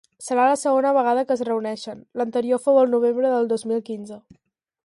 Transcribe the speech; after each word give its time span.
Serà 0.27 0.45
la 0.51 0.55
segona 0.59 0.93
vegada 0.97 1.25
que 1.31 1.37
es 1.39 1.43
reuneixen; 1.51 2.01
l’anterior 2.21 2.65
fou 2.67 2.83
el 2.85 2.93
novembre 2.97 3.35
del 3.37 3.51
dos 3.55 3.71
mil 3.75 3.89
quinze. 3.93 4.23